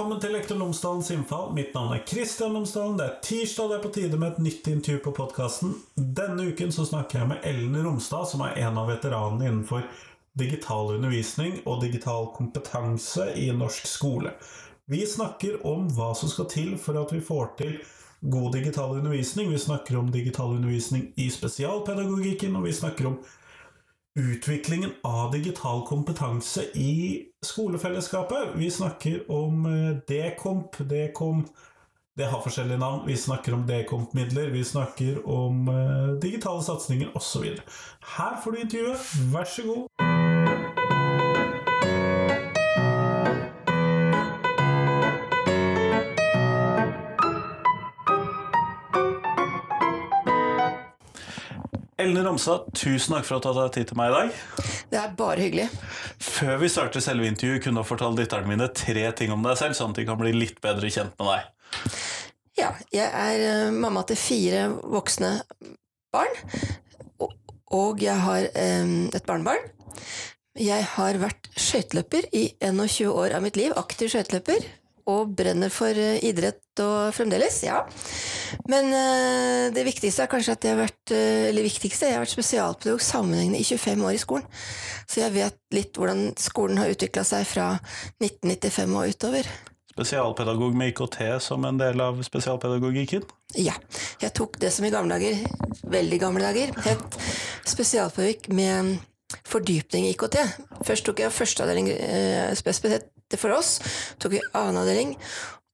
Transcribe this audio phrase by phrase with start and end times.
[0.00, 1.50] Velkommen til Lektor Lomsdalens innfall.
[1.52, 2.94] Mitt navn er Kristian Lomsdalen.
[2.96, 5.74] Det er tirsdag, det er på tide med et nytt intervju på podkasten.
[5.92, 9.84] Denne uken så snakker jeg med Ellen Romstad, som er en av veteranene innenfor
[10.40, 14.32] digital undervisning og digital kompetanse i norsk skole.
[14.88, 17.76] Vi snakker om hva som skal til for at vi får til
[18.24, 19.52] god digital undervisning.
[19.52, 23.20] Vi snakker om digital undervisning i spesialpedagogikken, og vi snakker om
[24.18, 28.48] utviklingen av digital kompetanse i skolefellesskapet.
[28.54, 31.46] Vi snakker om eh, Dekomp, Dekom
[32.16, 33.06] Det har forskjellige navn.
[33.06, 37.44] Vi snakker om Dekomp-midler, vi snakker om eh, digitale satsinger osv.
[38.16, 39.12] Her får du intervjuet.
[39.32, 40.09] Vær så god.
[52.00, 54.30] Ellen Romstad, tusen takk for at du har tatt tid til meg i dag.
[54.90, 55.66] Det er bare hyggelig.
[56.24, 59.76] Før vi starter selve intervjuet, kunne du fortalt lytterne mine tre ting om deg selv,
[59.78, 61.98] sånn at de kan bli litt bedre kjent med deg.
[62.60, 64.64] Ja, jeg er eh, mamma til fire
[64.96, 65.34] voksne
[66.12, 66.34] barn,
[67.20, 67.36] og-
[67.70, 69.68] og jeg har eh, et barnebarn.
[70.60, 74.64] Jeg har vært skøyteløper i 21 år av mitt liv, aktiv skøyteløper,
[75.10, 77.82] og brenner for eh, idrett og fremdeles, ja.
[78.70, 82.24] Men eh, det viktigste er kanskje at jeg har vært eh, eller viktigste, jeg har
[82.24, 84.46] vært spesialpedagog sammenhengende i 25 år i skolen.
[85.10, 87.72] Så jeg vet litt hvordan skolen har utvikla seg fra
[88.22, 89.50] 1995 og utover.
[89.90, 93.26] Spesialpedagog med IKT som en del av spesialpedagogikken.
[93.58, 93.74] Ja.
[94.22, 95.42] Jeg tok det som i gamle dager,
[95.90, 97.18] veldig gamle dager, het
[97.68, 98.94] spesialpedagogikk med
[99.46, 100.38] fordypning i IKT.
[100.86, 102.54] Først tok jeg førsteavdeling eh,
[103.30, 103.80] spesielt for oss,
[104.18, 105.16] tok vi annen avdeling.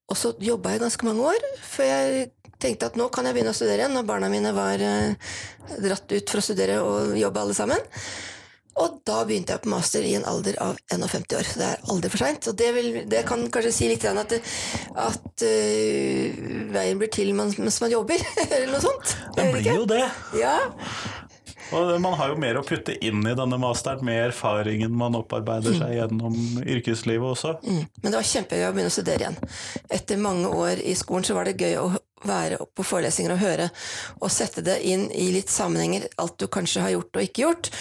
[0.09, 2.31] og så jobba jeg ganske mange år før jeg
[2.63, 5.17] tenkte at nå kan jeg begynne å studere igjen, når barna mine var eh,
[5.83, 7.83] dratt ut for å studere og jobbe alle sammen.
[8.77, 11.85] Og da begynte jeg på master i en alder av 51 år, så det er
[11.93, 12.49] aldri for seint.
[12.51, 14.35] Og det, vil, det kan kanskje si litt at,
[15.01, 16.41] at uh,
[16.77, 19.17] veien blir til mens man jobber, eller noe sånt.
[19.39, 20.05] Den blir jo det.
[20.37, 20.59] Ja,
[21.75, 25.75] Og man har jo mer å putte inn i denne masteren med erfaringen man opparbeider
[25.79, 27.57] seg gjennom yrkeslivet også.
[27.63, 27.85] mm.
[28.03, 29.41] Men det var kjempegøy å begynne å studere igjen.
[29.99, 31.89] Etter mange år i skolen så var det gøy å
[32.27, 33.71] være på forelesninger og høre,
[34.21, 37.73] og sette det inn i litt sammenhenger, alt du kanskje har gjort og ikke gjort.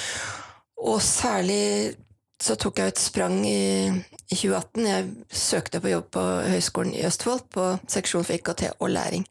[0.85, 1.95] Og særlig
[2.41, 3.87] så tok jeg et sprang i,
[4.27, 4.89] i 2018.
[4.89, 9.25] Jeg søkte på jobb på Høgskolen i Østfold, på seksjon for IKT og læring.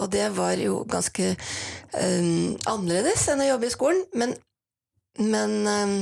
[0.00, 4.32] Og det var jo ganske um, annerledes enn å jobbe i skolen, men,
[5.20, 5.96] men um,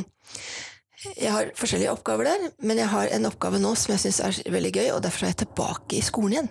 [1.17, 4.53] jeg har forskjellige oppgaver der, men jeg har en oppgave nå som jeg syns er
[4.53, 6.51] veldig gøy, og derfor er jeg tilbake i skolen igjen.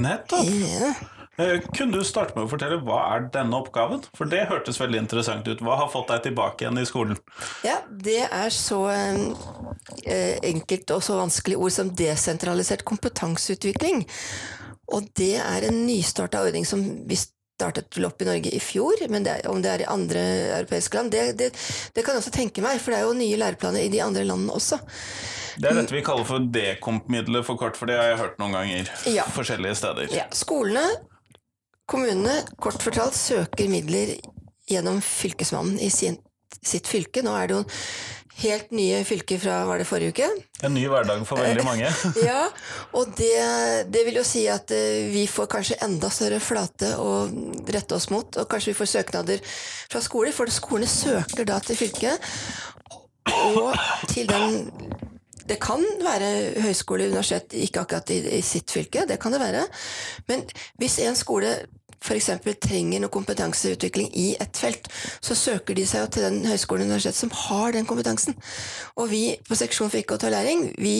[0.00, 0.48] Nettopp.
[0.48, 0.94] Ja.
[1.40, 4.02] Eh, Kunne du starte med å fortelle hva er denne oppgaven?
[4.16, 5.62] For det hørtes veldig interessant ut.
[5.64, 7.20] Hva har fått deg tilbake igjen i skolen?
[7.64, 14.04] Ja, det er så eh, enkelt og så vanskelig ord som desentralisert kompetanseutvikling.
[14.90, 19.04] Og det er en nystarta ordning som vi startet vel opp i Norge i fjor,
[19.12, 20.22] men det er, om det er i andre
[20.58, 21.52] europeiske land, det, det,
[21.94, 24.24] det kan jeg også tenke meg, for det er jo nye læreplaner i de andre
[24.26, 24.80] landene også.
[25.60, 28.56] Det er dette vi kaller for dekomp-midler for kort, for det har jeg hørt noen
[28.56, 28.90] ganger.
[29.12, 29.26] Ja.
[29.30, 30.12] Forskjellige steder.
[30.16, 30.84] Ja, skolene,
[31.90, 34.16] kommunene, kort fortalt, søker midler
[34.70, 36.16] gjennom Fylkesmannen i sin,
[36.64, 37.22] sitt fylke.
[37.24, 37.64] Nå er det jo
[38.40, 40.28] helt nye fylker fra var det forrige uke.
[40.64, 41.90] En ny hverdag for veldig mange.
[42.22, 42.46] Ja,
[42.96, 43.34] og det,
[43.92, 47.26] det vil jo si at eh, vi får kanskje enda større flate å
[47.68, 49.44] rette oss mot, og kanskje vi får søknader
[49.92, 52.32] fra skoler, for skolene søker da til fylket,
[53.52, 53.74] og
[54.10, 54.62] til den
[55.48, 59.64] det kan være høyskole, universitet, ikke akkurat i, i sitt fylke, det kan det være.
[60.30, 60.44] Men
[60.80, 61.50] hvis en skole
[62.02, 62.30] f.eks.
[62.62, 64.88] trenger noe kompetanseutvikling i et felt,
[65.24, 68.36] så søker de seg til den høyskolen og universitet som har den kompetansen.
[68.98, 70.98] Og vi på seksjon for IKT og læring, vi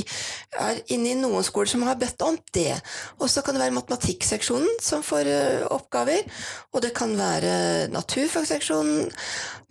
[0.58, 2.76] er inne i noen skoler som har bedt om det.
[3.18, 5.30] Og så kan det være matematikkseksjonen som får
[5.72, 6.24] oppgaver,
[6.72, 9.10] og det kan være naturfagseksjonen,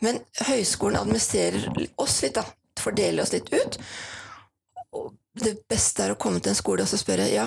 [0.01, 1.69] men høyskolen administrerer
[2.01, 2.45] oss litt, da.
[2.81, 3.75] Fordeler oss litt ut.
[4.97, 7.45] Og det beste er å komme til en skole og spørre ja,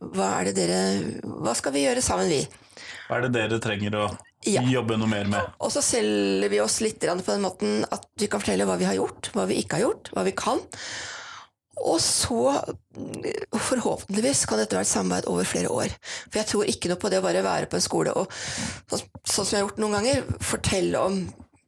[0.00, 0.78] hva er det dere
[1.24, 2.65] Hva skal vi gjøre sammen, vi?
[3.08, 4.06] Hva er det dere trenger å
[4.46, 4.62] Ja.
[4.62, 5.52] jobbe noe mer med?
[5.60, 8.84] Og så selger vi oss litt på den måten at vi kan fortelle hva vi
[8.88, 10.60] har gjort, hva vi ikke har gjort, hva vi kan.
[11.76, 12.62] Og så,
[13.52, 15.92] forhåpentligvis, kan dette være et samarbeid over flere år.
[16.30, 18.30] For jeg tror ikke noe på det å bare være på en skole og,
[18.88, 21.18] sånn sånn som jeg har gjort noen ganger, fortelle om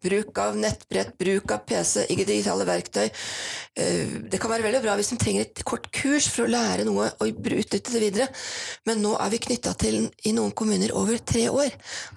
[0.04, 3.08] Bruk av nettbrett, bruk av PC, ikke digitale verktøy.
[3.74, 6.84] Eh, Det kan være veldig bra hvis de trenger et kort kurs for å lære
[6.86, 8.28] noe og utnytte det videre,
[8.86, 11.74] men nå er vi knytta til i noen kommuner over tre år.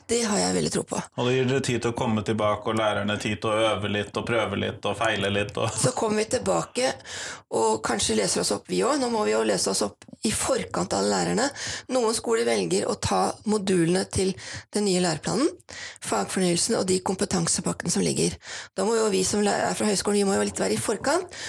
[0.08, 1.02] Det har jeg veldig tro på.
[1.18, 3.90] Og det gir dere tid til å komme tilbake, og lærerne tid til å øve
[3.90, 5.58] litt og prøve litt og feile litt.
[5.58, 5.74] Og...
[5.74, 6.94] Så kommer vi tilbake
[7.58, 9.00] og kanskje leser oss opp, vi òg.
[9.02, 11.50] Nå må vi jo lese oss opp i forkant av lærerne.
[11.90, 14.36] Noen skoler velger å ta modulene til
[14.76, 15.50] den nye læreplanen,
[16.06, 18.36] fagfornyelsen og de kompetansepakkene som ligger.
[18.78, 21.40] Da må jo vi som er fra høyskolen vi må jo litt være i forkant.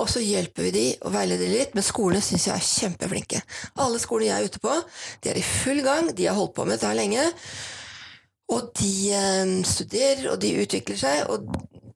[0.00, 3.42] Og så hjelper vi de og veileder de litt, men skolene syns jeg er kjempeflinke.
[3.84, 4.76] Alle skoler jeg er ute på,
[5.20, 7.26] de er i full gang, de har holdt på med dette lenge.
[8.52, 11.52] Og de eh, studerer, og de utvikler seg, og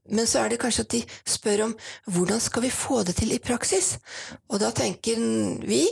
[0.06, 1.72] men så er det kanskje at de spør om
[2.14, 3.96] hvordan skal vi få det til i praksis?
[4.50, 5.18] Og da tenker
[5.66, 5.82] vi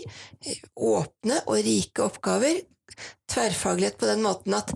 [0.76, 2.60] åpne og rike oppgaver,
[3.30, 4.70] tverrfaglighet på den måten at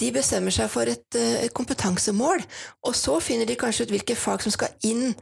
[0.00, 2.42] de bestemmer seg for et, et, kompetansemål,
[2.86, 5.12] og så finner de kanskje ut hvilke fag som skal inn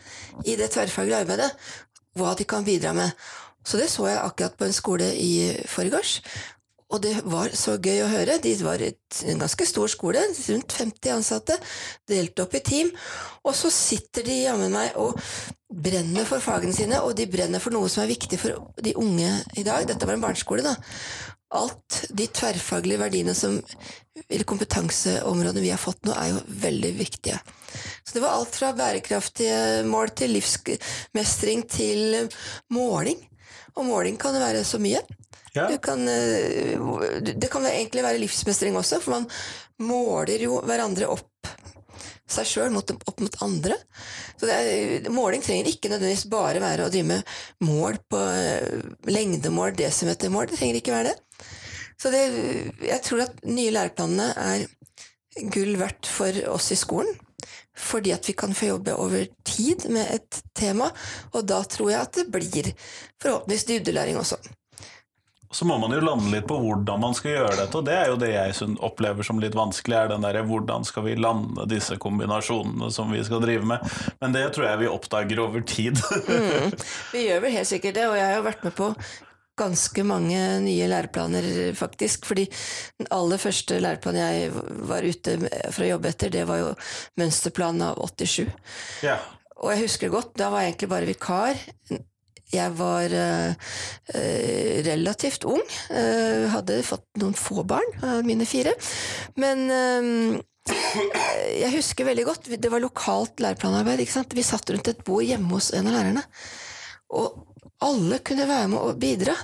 [0.44, 1.50] i det tverrfaglige arbeidet,
[2.16, 3.12] hva de kan bidra med.
[3.64, 5.32] Så det så jeg akkurat på en skole i
[5.70, 6.18] forgårs,
[6.92, 8.36] og det var så gøy å høre.
[8.42, 11.56] De var en ganske stor skole, rundt 50 ansatte,
[12.08, 12.90] delte opp i team.
[13.48, 15.16] Og så sitter de jammen meg og
[15.72, 19.30] brenner for fagene sine, og de brenner for noe som er viktig for de unge
[19.56, 19.86] i dag.
[19.88, 20.76] Dette var en barneskole, da.
[21.52, 23.58] Alt de tverrfaglige verdiene som
[24.28, 27.38] eller kompetanseområdene vi har fått nå, er jo veldig viktige.
[28.04, 32.30] Så det var alt fra bærekraftige mål til livsmestring til
[32.72, 33.20] måling.
[33.76, 35.00] Og måling kan være så mye.
[35.52, 35.66] Ja.
[35.84, 39.28] Kan, det kan egentlig være livsmestring også, for man
[39.84, 41.28] måler jo hverandre opp
[42.32, 43.76] seg sjøl opp mot andre.
[44.40, 47.34] Så er, måling trenger ikke nødvendigvis bare være å drive med
[47.68, 48.22] mål på
[49.12, 50.50] lengdemål, desimetermål.
[50.50, 51.48] Det trenger ikke være det.
[52.02, 52.22] Så det,
[52.82, 54.64] jeg tror at nye læreplanene er
[55.54, 57.14] gull verdt for oss i skolen.
[57.78, 60.90] Fordi at vi kan få jobbe over tid med et tema,
[61.32, 62.68] og da tror jeg at det blir
[63.22, 64.36] forhåpentligvis dybdelæring også.
[65.52, 68.06] Så må man jo lande litt på hvordan man skal gjøre dette, og det er
[68.08, 71.98] jo det jeg opplever som litt vanskelig, er den derre hvordan skal vi lande disse
[72.00, 73.84] kombinasjonene som vi skal drive med.
[74.22, 76.00] Men det tror jeg vi oppdager over tid.
[76.28, 76.72] mm,
[77.14, 78.94] vi gjør vel helt sikkert det, og jeg har jo vært med på
[79.60, 82.26] ganske mange nye læreplaner, faktisk.
[82.28, 82.46] Fordi
[83.00, 85.36] den aller første læreplanen jeg var ute
[85.68, 86.72] for å jobbe etter, det var jo
[87.20, 88.48] mønsterplanen av 87.
[89.04, 89.18] Ja.
[89.62, 91.60] Og jeg husker godt, da var jeg egentlig bare vikar.
[92.52, 93.52] Jeg var uh,
[94.86, 95.62] relativt ung.
[95.88, 98.74] Uh, hadde fått noen få barn av mine fire.
[99.40, 100.40] Men uh,
[101.58, 104.04] jeg husker veldig godt Det var lokalt læreplanarbeid.
[104.36, 106.26] Vi satt rundt et bord hjemme hos en av lærerne.
[107.12, 107.40] Og
[107.82, 109.34] alle kunne være med og bidra.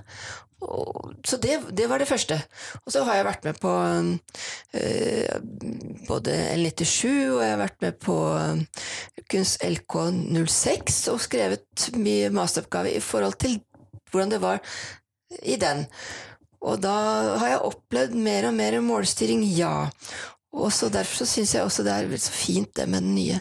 [0.59, 2.35] Så det, det, var det første.
[2.85, 5.35] Og så har jeg vært med på uh,
[6.09, 8.17] både L97 og jeg har vært med på
[9.31, 13.61] Kunst LK06 og skrevet mye masteroppgave i forhold til
[14.11, 14.63] hvordan det var
[15.47, 15.87] i den.
[16.67, 16.97] Og da
[17.39, 19.87] har jeg opplevd mer og mer målstyring, ja.
[20.59, 23.39] Og så Derfor syns jeg også det er så fint det med den nye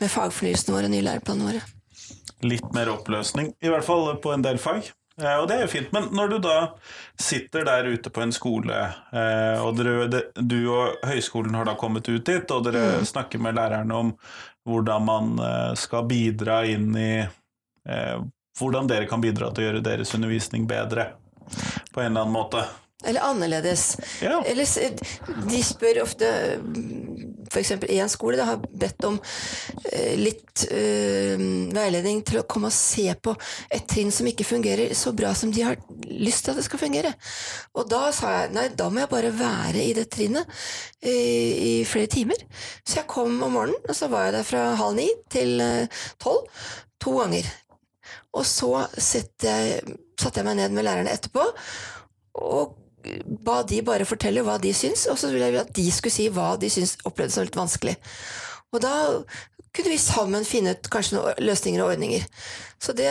[0.00, 1.68] med fagfornyelsen vår og nye læreplanene våre
[2.46, 4.90] litt mer oppløsning, i hvert fall på en del fag.
[5.20, 5.90] Og det er jo fint.
[5.94, 6.56] Men når du da
[7.20, 8.78] sitter der ute på en skole,
[9.60, 13.08] og dere, du og høyskolen har da kommet ut dit, og dere mm.
[13.12, 14.14] snakker med lærerne om
[14.68, 15.30] hvordan man
[15.80, 17.12] skal bidra inn i
[18.60, 21.06] Hvordan dere kan bidra til å gjøre deres undervisning bedre
[21.94, 22.64] på en eller annen måte.
[23.04, 23.96] Eller annerledes.
[24.20, 24.42] Ja.
[24.46, 24.66] Eller,
[25.48, 26.28] de spør ofte
[27.50, 27.70] F.eks.
[27.90, 29.16] én skole da, har bedt om
[29.90, 31.40] eh, litt eh,
[31.74, 33.34] veiledning til å komme og se på
[33.72, 36.82] et trinn som ikke fungerer så bra som de har lyst til at det skal
[36.82, 37.10] fungere.
[37.74, 40.46] Og da sa jeg nei, da må jeg bare være i det trinnet
[41.02, 42.44] eh, i flere timer.
[42.84, 46.04] Så jeg kom om morgenen, og så var jeg der fra halv ni til eh,
[46.22, 46.46] tolv.
[47.00, 47.48] to ganger.
[48.36, 51.48] Og så satte jeg, satt jeg meg ned med lærerne etterpå.
[52.46, 52.76] og
[53.44, 56.28] ba de bare fortelle hva de syns, og så ville jeg at de skulle si
[56.32, 57.96] hva de syns opplevdes som litt vanskelig.
[58.70, 58.94] Og da
[59.74, 62.26] kunne vi sammen finne ut kanskje noen løsninger og ordninger.
[62.80, 63.10] Så det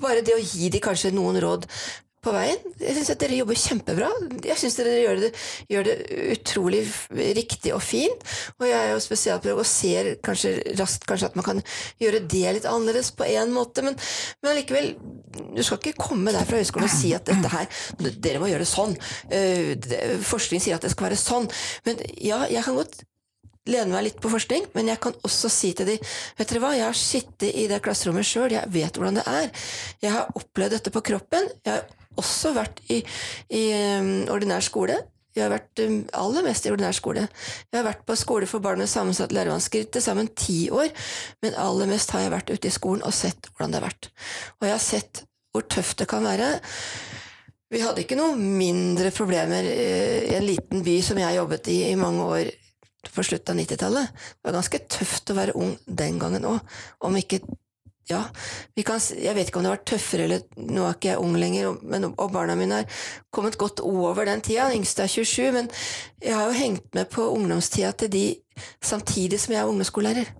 [0.00, 1.68] bare det å gi de kanskje noen råd
[2.26, 2.58] på veien.
[2.80, 4.10] Jeg syns at dere jobber kjempebra.
[4.46, 5.30] Jeg syns dere gjør det,
[5.72, 5.96] gjør det,
[6.36, 6.82] utrolig
[7.38, 8.26] riktig og fint.
[8.58, 11.62] Og jeg er jo spesialpedagog og ser kanskje raskt kanskje at man kan
[12.02, 13.98] gjøre det litt annerledes på én måte, men,
[14.42, 14.94] men likevel
[15.56, 17.66] Du skal ikke komme der fra høyskolen og si at dette her
[18.00, 18.94] Dere må gjøre det sånn.
[19.30, 19.74] Uh,
[20.24, 21.48] forskning sier at det skal være sånn.
[21.86, 23.02] Men ja, jeg kan godt
[23.66, 26.72] lene meg litt på forskning, men jeg kan også si til de vet dere hva,
[26.76, 29.48] jeg har sittet i det klasserommet sjøl, jeg vet hvordan det er.
[30.04, 31.48] Jeg har opplevd dette på kroppen.
[31.66, 33.02] Jeg har også vært i,
[33.54, 33.66] i
[34.00, 34.98] um, ordinær skole.
[35.36, 37.26] Jeg har vært um, aller mest i ordinær skole.
[37.68, 40.88] Jeg har vært på skole for barn med sammensatt lærevansker til sammen ti år,
[41.44, 44.10] men aller mest har jeg vært ute i skolen og sett hvordan det har vært.
[44.58, 46.54] Og jeg har sett hvor tøft det kan være.
[47.72, 51.80] Vi hadde ikke noe mindre problemer eh, i en liten by som jeg jobbet i
[51.90, 52.50] i mange år
[53.06, 54.10] på slutten av 90-tallet.
[54.12, 57.42] Det var ganske tøft å være ung den gangen òg, om ikke
[58.10, 58.22] ja,
[58.86, 61.34] kan, jeg vet ikke om det har vært tøffere, eller nå er ikke jeg ung
[61.40, 63.02] lenger, men, og barna mine har
[63.34, 64.68] kommet godt over den tida.
[64.70, 65.70] Den yngste er 27, men
[66.22, 68.26] jeg har jo hengt med på ungdomstida til de
[68.84, 70.30] samtidig som jeg er ungdomsskolelærer.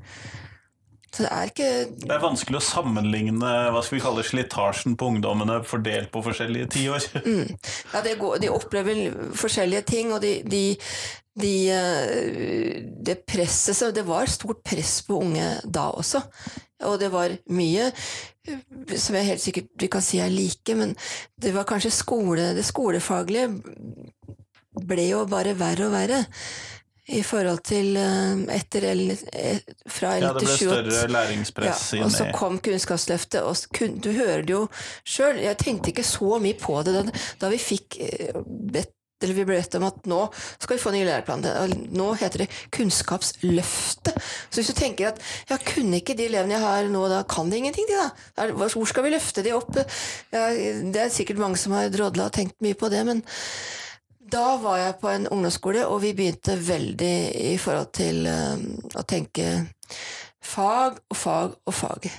[1.17, 1.69] Så det er ikke
[2.03, 6.69] Det er vanskelig å sammenligne hva skal vi kalle slitasjen på ungdommene fordelt på forskjellige
[6.77, 7.09] tiår.
[7.25, 7.55] Mm.
[7.95, 9.01] Ja, går, de opplever
[9.37, 10.63] forskjellige ting, og de, de,
[11.41, 12.77] de, eh,
[13.09, 16.21] det presset Det var stort press på unge da også.
[16.85, 17.89] Og det var mye
[19.01, 20.93] som jeg helt sikkert vi kan si er like, men
[21.41, 23.49] det var kanskje skole, det skolefaglige
[24.87, 26.21] ble jo bare verre og verre
[27.07, 32.11] i forhold til eh, etter eller eh, fra Ja, det ble større læringspress ja, Og
[32.15, 33.55] så kom Kunnskapsløftet, og
[34.03, 34.65] du hører det jo
[35.07, 35.39] sjøl.
[35.45, 37.05] Jeg tenkte ikke så mye på det da,
[37.43, 38.93] da vi fikk eh, bedt
[39.25, 40.19] eller vi ble bedt om at nå
[40.61, 41.47] skal vi få ny læreplan.
[41.97, 44.19] Nå heter det Kunnskapsløftet.
[44.51, 47.49] Så hvis du tenker at ja, kunne ikke de elevene jeg har nå, da kan
[47.49, 48.51] de ingenting, de da?
[48.53, 49.73] Hvor skal vi løfte de opp?
[50.35, 53.25] Ja, det er sikkert mange som har drodla og tenkt mye på det, men
[54.33, 57.15] da var jeg på en ungdomsskole, og vi begynte veldig
[57.53, 58.65] i forhold til um,
[58.99, 59.51] å tenke
[60.43, 62.11] fag og fag og fag.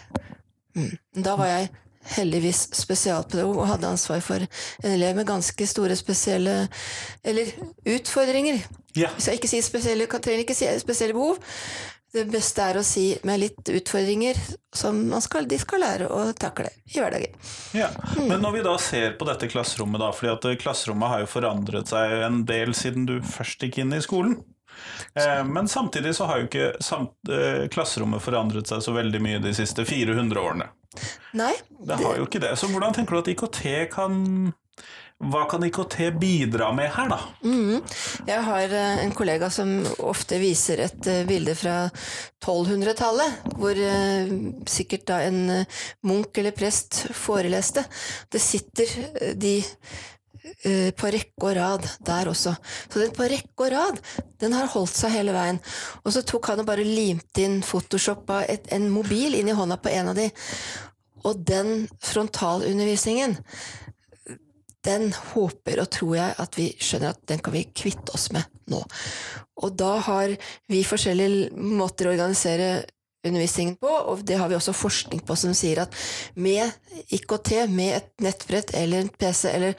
[0.78, 0.96] Mm.
[1.26, 1.70] Da var jeg
[2.16, 6.68] heldigvis spesialpedagog og hadde ansvar for en elev med ganske store spesielle
[7.24, 7.52] eller
[7.98, 8.62] utfordringer.
[8.96, 9.12] Ja.
[9.16, 11.42] Hvis jeg ikke sier spesielle, kan trenger ikke si spesielle behov.
[12.18, 14.38] Det beste er å si med litt utfordringer
[14.74, 17.36] som skal, de skal lære å takle i hverdagen.
[17.78, 21.30] Ja, Men når vi da ser på dette klasserommet, da, fordi at klasserommet har jo
[21.30, 24.40] forandret seg en del siden du først gikk inn i skolen.
[25.14, 29.54] Eh, men samtidig så har jo ikke eh, klasserommet forandret seg så veldig mye de
[29.58, 30.70] siste 400 årene.
[31.38, 31.54] Nei.
[31.86, 32.56] Det har jo ikke det.
[32.58, 33.62] Så hvordan tenker du at IKT
[33.94, 34.24] kan
[35.18, 37.18] hva kan IKT bidra med her, da?
[37.42, 37.80] Mm.
[38.28, 39.72] Jeg har eh, en kollega som
[40.06, 41.78] ofte viser et bilde fra
[42.44, 43.80] 1200-tallet, hvor
[44.70, 45.40] sikkert da en
[46.06, 47.82] munk eller prest foreleste.
[48.30, 48.94] Det sitter
[49.36, 49.58] de
[50.98, 52.54] på rekke og rad der også.
[52.88, 54.00] Så den på rekke og rad,
[54.40, 55.60] den har holdt seg hele veien.
[56.06, 59.80] Og så tok han og bare limte inn Photoshop av en mobil inn i hånda
[59.82, 60.30] på en av de.
[61.28, 63.36] Og den frontalundervisningen,
[64.88, 68.48] den håper og tror jeg at vi skjønner at den kan vi kvitte oss med
[68.72, 68.82] nå.
[69.64, 70.36] Og da har
[70.72, 72.70] vi forskjellige måter å organisere
[73.28, 75.96] undervisningen på, og det har vi også forskning på som sier at
[76.40, 76.70] med
[77.14, 79.76] IKT, med et nettbrett eller en PC eller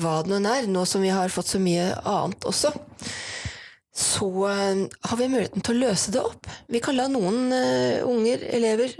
[0.00, 2.72] hva det nå er, nå som vi har fått så mye annet også,
[4.00, 6.46] så har vi muligheten til å løse det opp.
[6.70, 8.94] Vi kan la noen uh, unger, elever,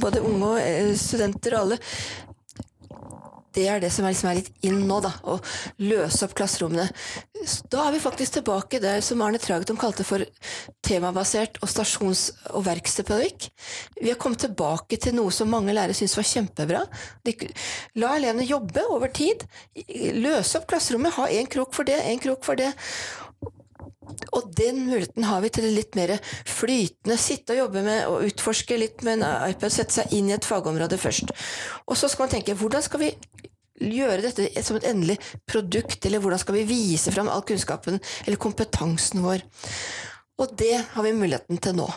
[0.00, 1.80] både unge og studenter og alle,
[3.56, 5.12] det er det som er, liksom er litt inn nå, da.
[5.24, 5.38] Å
[5.82, 6.86] løse opp klasserommene.
[7.72, 10.24] Da er vi faktisk tilbake der som Arne Tragetom kalte for
[10.86, 13.48] temabasert og stasjons- og verkstedpedagogikk.
[14.00, 16.84] Vi har kommet tilbake til noe som mange lærere syns var kjempebra.
[17.26, 17.34] De,
[18.00, 19.46] la elevene jobbe over tid.
[20.20, 21.16] Løse opp klasserommet.
[21.16, 22.70] Ha én krok for det, én krok for det.
[24.36, 26.16] Og den muligheten har vi til det litt mer
[26.48, 27.18] flytende.
[27.20, 30.48] Sitte og jobbe med og utforske litt med en iPad, sette seg inn i et
[30.48, 31.32] fagområde først.
[31.86, 33.14] Og så skal man tenke hvordan skal vi
[33.80, 35.16] gjøre dette som et endelig
[35.48, 39.44] produkt, eller hvordan skal vi vise fram all kunnskapen eller kompetansen vår?
[40.40, 41.88] Og det har vi muligheten til nå.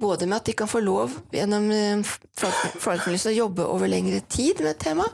[0.00, 1.70] Både med at de kan få lov gjennom
[2.36, 5.06] fagfornyelsen å jobbe over lengre tid med et tema,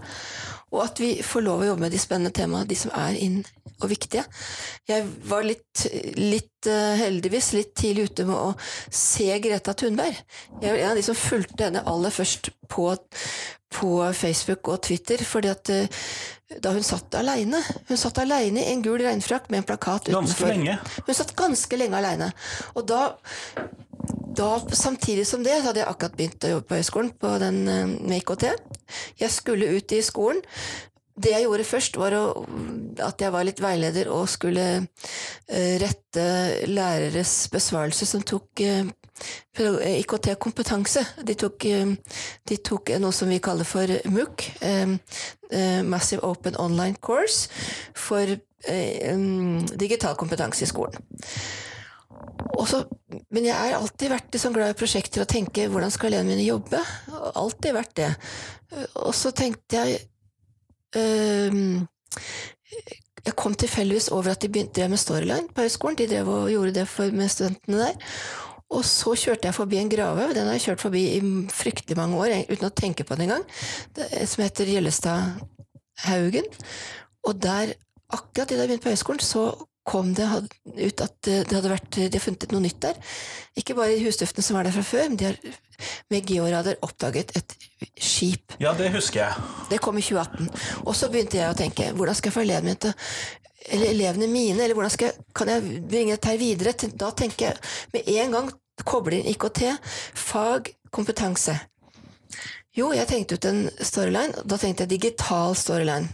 [0.73, 3.43] og at vi får lov å jobbe med de spennende temaene, de som er inn
[3.83, 4.25] og viktige.
[4.89, 5.85] Jeg var litt,
[6.17, 8.53] litt uh, heldigvis litt tidlig ute med å
[8.89, 10.17] se Greta Thunberg.
[10.63, 12.87] Jeg var en av de som fulgte henne aller først på,
[13.75, 16.07] på Facebook og Twitter, fordi at uh,
[16.63, 17.63] da hun satt aleine.
[17.89, 20.23] Hun satt aleine i en gul regnfrakk med en plakat utenfor.
[20.23, 20.79] Ganske lenge.
[21.07, 22.31] Hun satt ganske lenge aleine.
[22.77, 23.03] Og da,
[24.37, 27.61] da, samtidig som det, så hadde jeg akkurat begynt å jobbe på høyskolen på den,
[27.69, 28.49] eh, med IKT.
[29.21, 30.43] Jeg skulle ut i skolen.
[31.23, 32.25] Det jeg gjorde først, var å,
[33.05, 36.27] at jeg var litt veileder og skulle uh, rette
[36.71, 38.91] læreres besvarelse som tok uh,
[40.03, 41.05] IKT-kompetanse.
[41.23, 44.49] De, de, tok noe som vi kaller for MOOC,
[45.87, 47.51] Massive Open Online Course,
[47.95, 48.25] for
[49.13, 50.97] um, digital kompetanse i skolen.
[52.59, 52.83] Også,
[53.33, 56.47] men jeg har alltid vært liksom glad i prosjekter og tenke hvordan skal elevene mine
[56.47, 56.81] jobbe.
[57.39, 58.11] Alltid vært det.
[59.05, 60.01] Og så tenkte jeg
[63.23, 65.99] jeg kom tilfeldigvis over at de begynte med Storyline på høyskolen.
[65.99, 67.95] De drev og gjorde det for, med studentene der.
[68.73, 71.21] Og så kjørte jeg forbi en grave, Den har jeg kjørt forbi i
[71.53, 73.45] fryktelig mange år uten å tenke på den engang.
[74.25, 76.49] Som heter Gjellestadhaugen.
[77.29, 77.75] Og der,
[78.09, 79.51] akkurat idet jeg begynte på høyskolen, så
[79.85, 80.29] kom det
[80.79, 82.99] ut at det hadde vært, de hadde funnet noe nytt der.
[83.59, 85.39] Ikke bare i husduftene som var der fra før, men de har
[86.13, 87.57] med georadar oppdaget et
[87.99, 88.55] skip.
[88.63, 89.47] Ja, det husker jeg.
[89.73, 90.51] Det kom i 2018.
[90.87, 92.95] Og så begynte jeg å tenke hvordan skal jeg få elevene til
[93.71, 96.73] eller elevene mine, eller hvordan skal kan jeg bringe dette her videre?
[96.99, 97.61] Da tenker jeg
[97.95, 98.49] med en gang
[98.89, 99.61] koble inn IKT,
[100.19, 101.55] fag, kompetanse.
[102.75, 104.45] Jo, jeg tenkte ut en storyline.
[104.49, 106.09] Da tenkte jeg digital storyline.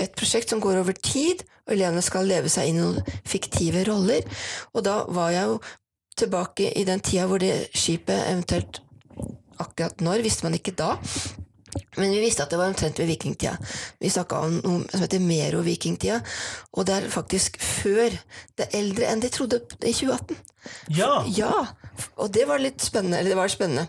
[0.00, 3.84] Et prosjekt som går over tid, og elevene skal leve seg inn i noen fiktive
[3.88, 4.26] roller.
[4.74, 5.60] Og da var jeg jo
[6.18, 8.82] tilbake i den tida hvor det skipet eventuelt
[9.62, 10.96] Akkurat når visste man ikke da.
[11.96, 13.52] Men vi visste at det var omtrent ved vikingtida.
[14.00, 16.18] Vi snakka om noe som heter Mero-vikingtida,
[16.72, 18.16] og det er faktisk før.
[18.58, 20.40] Det er eldre enn de trodde i 2018.
[20.98, 21.12] Ja!
[21.28, 21.52] ja!
[22.16, 23.20] Og det var litt spennende.
[23.20, 23.86] Eller det var spennende.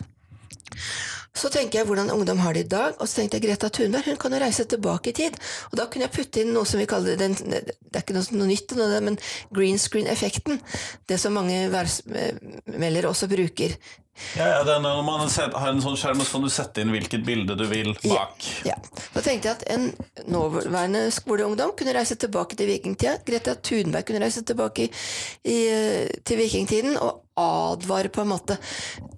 [1.34, 4.06] Så tenker jeg hvordan ungdom har det i dag, og så tenkte jeg Greta Thunberg
[4.06, 5.38] hun kan jo reise tilbake i tid.
[5.72, 8.38] Og da kunne jeg putte inn noe som vi kaller den, Det er ikke noe,
[8.38, 9.18] noe nytt, men
[9.50, 10.62] green screen-effekten.
[11.10, 13.74] Det som mange værmeldere også bruker.
[14.38, 17.24] Ja, ja er Når man har en sånn skjerm, så kan du sette inn hvilket
[17.26, 18.48] bilde du vil bak.
[18.64, 18.78] Ja, ja.
[19.14, 19.90] Da tenkte jeg at en
[20.30, 23.18] nåværende skoleungdom kunne reise tilbake til vikingtida.
[23.26, 24.90] Greta Thunberg kunne reise tilbake i,
[25.50, 25.58] i,
[26.24, 28.56] til vikingtiden og advare på en måte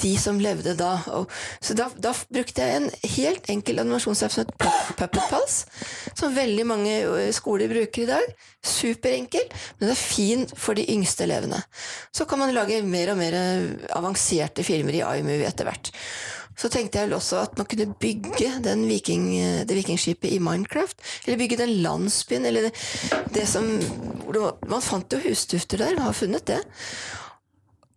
[0.00, 0.95] de som levde da.
[1.19, 4.55] Og, så da, da, brukte jeg en helt enkel animasjonsapp som het
[4.97, 5.59] Puppet Pals,
[6.17, 6.97] som veldig mange
[7.37, 8.31] skoler bruker i dag.
[8.67, 9.45] Superenkel,
[9.79, 11.61] men det er fin for de yngste elevene.
[12.15, 13.37] Så kan man lage mer og mer
[13.95, 15.90] avanserte filmer filmer i iMovie etter hvert.
[16.57, 18.49] Så tenkte jeg vel også at man kunne bygge
[18.88, 19.26] viking,
[19.66, 20.97] det vikingskipet i Minecraft.
[21.26, 22.73] Eller bygge den landsbyen, eller det,
[23.35, 23.64] det som
[24.69, 26.62] Man fant jo hustufter der, man har funnet det.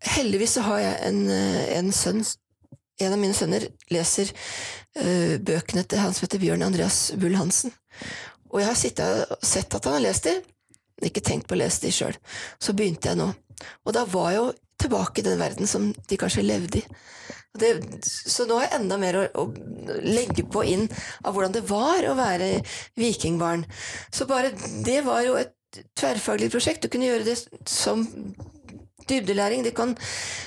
[0.02, 2.24] Heldigvis så har jeg en, en sønn
[3.00, 4.28] En av mine sønner leser
[5.00, 7.72] uh, bøkene til han som heter Bjørn Andreas Bull Hansen.
[8.52, 10.34] Og jeg har og sett at han har lest de,
[11.08, 12.18] ikke tenkt på å lese de sjøl.
[12.60, 13.30] Så begynte jeg nå.
[13.88, 14.44] Og da var jo
[14.80, 16.86] tilbake i den verden som de kanskje levde i.
[17.60, 17.72] Det,
[18.06, 19.46] så nå har jeg enda mer å, å,
[20.06, 20.86] legge på inn
[21.26, 22.60] av hvordan det var å være
[23.00, 23.66] vikingbarn.
[24.14, 24.54] Så bare
[24.86, 25.56] det var jo et
[25.98, 26.86] tverrfaglig prosjekt.
[26.86, 27.40] Du kunne gjøre det
[27.70, 28.06] som
[29.10, 29.66] dybdelæring.
[29.76, 29.96] Kan,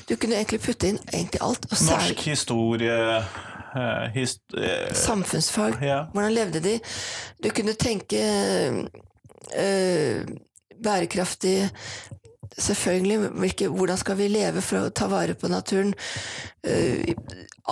[0.08, 1.66] du kunne egentlig putte inn egentlig alt.
[1.72, 5.82] Norsk historie eh, hist eh, Samfunnsfag.
[5.82, 6.04] Ja.
[6.14, 6.78] Hvordan levde de?
[7.42, 8.22] Du kunne tenke
[9.58, 10.22] øh,
[10.82, 11.70] bærekraftig
[12.58, 15.92] selvfølgelig hvilke, hvordan skal vi leve for å ta vare på naturen.
[16.66, 17.12] Uh,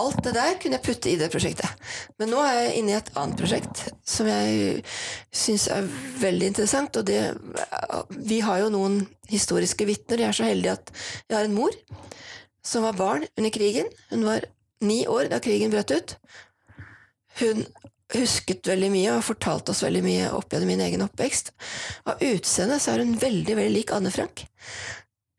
[0.01, 1.88] alt det der kunne jeg putte i det prosjektet.
[2.21, 4.85] Men nå er jeg inne i et annet prosjekt som jeg
[5.35, 5.88] syns er
[6.23, 7.01] veldig interessant.
[7.01, 7.35] Og det
[8.31, 10.23] Vi har jo noen historiske vitner.
[10.23, 10.95] Jeg er så heldig at
[11.29, 11.75] jeg har en mor
[12.62, 13.90] som var barn under krigen.
[14.11, 14.47] Hun var
[14.81, 16.16] ni år da krigen brøt ut.
[17.40, 17.64] Hun
[18.14, 21.53] husket veldig mye og fortalt oss veldig mye opp gjennom min egen oppvekst.
[22.11, 24.44] Av utseende så er hun veldig veldig lik Anne Frank.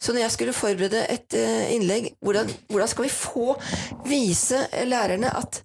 [0.02, 3.54] Så når jeg skulle forberede et uh, innlegg, hvordan, hvordan, skal vi få
[4.08, 5.62] vise lærerne at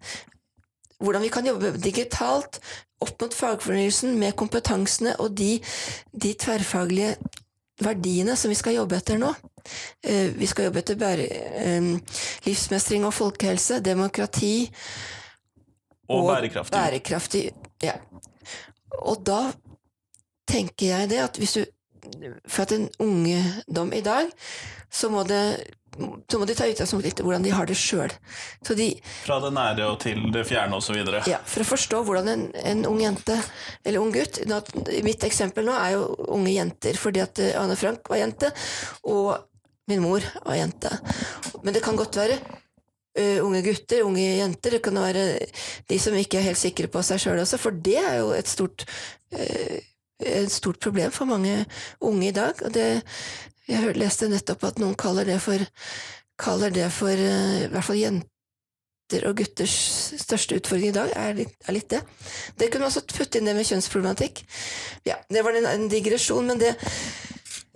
[1.01, 2.61] hvordan vi kan jobbe digitalt
[3.05, 5.57] opp mot fagfornyelsen med kompetansene og de,
[6.13, 7.17] de tverrfaglige
[7.85, 9.33] verdiene som vi skal jobbe etter nå.
[10.05, 11.25] Uh, vi skal jobbe etter
[11.79, 11.95] um,
[12.45, 14.69] livsmestring og folkehelse, demokrati,
[16.09, 16.77] og, og bærekraftig.
[16.77, 17.45] bærekraftig.
[17.83, 17.97] Ja.
[19.03, 19.41] Og da
[20.49, 21.65] tenker jeg det at hvis du
[22.47, 24.29] For at en ungdom i dag,
[24.95, 25.41] så må det
[26.29, 28.13] så må de ta utgangspunkt i hvordan de har det sjøl.
[29.25, 30.99] Fra det nære og til det fjerne osv.
[31.27, 33.39] Ja, for å forstå hvordan en, en, ung jente
[33.83, 34.43] eller ung gutt
[35.07, 36.05] Mitt eksempel nå er jo
[36.37, 38.53] unge jenter, fordi at Anne Frank var jente,
[39.09, 39.39] og
[39.89, 40.93] min mor var jente.
[41.63, 42.39] Men det kan godt være
[43.19, 44.77] uh, unge gutter, unge jenter.
[44.77, 45.25] Det kan være
[45.91, 48.51] de som ikke er helt sikre på seg sjøl også, for det er jo et
[48.51, 48.87] stort,
[49.35, 49.77] uh,
[50.21, 51.59] et stort problem for mange
[52.01, 52.63] unge i dag.
[52.63, 52.89] Og det,
[53.69, 55.67] jeg leste nettopp at noen kaller det for,
[56.41, 58.33] kaller det for uh, i hvert fall jenter
[59.27, 59.75] og gutters
[60.19, 62.01] største utfordring i dag er litt, er litt det.
[62.59, 64.43] Det kunne man også putte inn det med kjønnsproblematikk.
[65.07, 66.75] Ja, Det var en, en digresjon, men det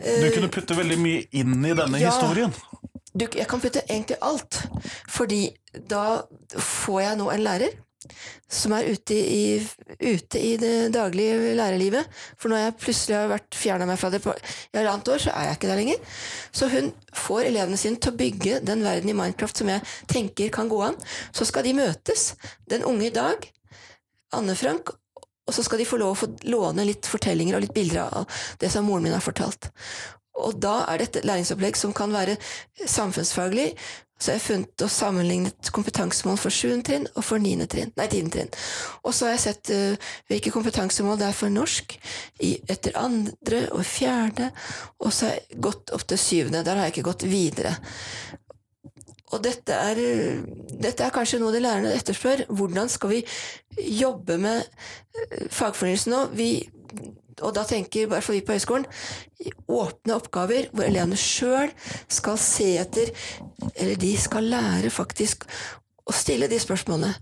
[0.00, 2.50] Du kunne putte veldig mye inn i denne ja, historien
[3.12, 4.62] du, jeg kan putte egentlig alt,
[5.10, 5.48] fordi
[5.90, 6.22] da
[6.54, 7.78] får jeg nå en lærer
[8.50, 9.58] som er ute i,
[10.00, 12.06] ute i det daglige lærerlivet.
[12.40, 15.34] For når jeg plutselig har vært fjerna meg fra det på i halvannet år, så
[15.34, 16.14] er jeg ikke der lenger.
[16.52, 20.52] Så hun får elevene sine til å bygge den verden i Minecraft som jeg tenker
[20.54, 20.96] kan gå an.
[21.36, 22.32] Så skal de møtes,
[22.70, 23.46] den unge i dag,
[24.36, 24.92] Anne Frank
[25.48, 28.42] Og så skal de få lov å få låne litt fortellinger og litt bilder av
[28.62, 29.66] det som moren min har fortalt.
[30.38, 32.36] Og da er det et læringsopplegg som kan være
[32.86, 33.72] samfunnsfaglig.
[34.20, 36.82] Så jeg har funnet og sammenlignet kompetansemål for 7.
[36.84, 37.54] trinn og for 9.
[37.72, 38.26] trinn, nei, 10.
[38.34, 38.50] trinn.
[39.00, 41.94] Og så har jeg sett uh, hvilke kompetansemål det er for norsk
[42.44, 44.50] i, etter andre og fjerde,
[45.00, 46.60] og så har jeg gått opp til syvende.
[46.66, 47.72] Der har jeg ikke gått videre.
[49.30, 49.98] Og dette er,
[50.82, 52.44] dette er, kanskje noe de lærerne etterspør.
[52.50, 53.20] Hvordan skal vi
[54.00, 56.24] jobbe med fagfornyelsen fagfornyelse nå?
[56.34, 56.50] Vi,
[57.40, 58.87] og da tenker i hvert fall vi på høyskolen
[59.70, 61.70] åpne oppgaver hvor elevene sjøl
[62.11, 63.12] skal se etter
[63.74, 65.46] Eller de skal lære faktisk
[66.11, 67.12] å stille de spørsmålene.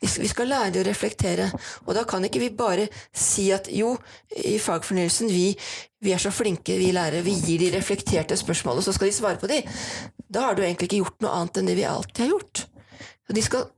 [0.00, 1.48] Vi skal lære dem å reflektere.
[1.84, 3.92] Og da kan ikke vi bare si at jo,
[4.32, 5.50] i fagfornyelsen, vi,
[6.04, 9.16] vi er så flinke, vi lærere, vi gir de reflekterte spørsmål, og så skal de
[9.18, 9.60] svare på de.
[10.32, 12.64] Da har du egentlig ikke gjort noe annet enn det vi alltid har gjort.
[13.28, 13.68] Og de skal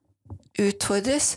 [0.69, 1.33] utfordres.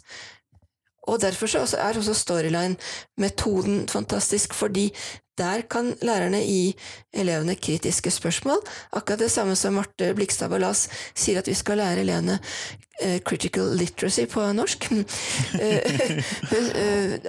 [1.07, 4.93] Og derfor er også Storyline-metoden fantastisk, fordi
[5.39, 6.75] der kan lærerne gi
[7.13, 8.57] elevene kritiske spørsmål.
[8.93, 13.77] Akkurat det samme som Marte Blikstad Ballas sier at vi skal lære elevene uh, critical
[13.77, 14.87] literacy på norsk.
[14.91, 15.05] Hun uh,